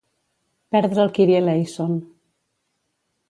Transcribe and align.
Perdre 0.75 1.03
el 1.03 1.11
kirieleison. 1.17 1.93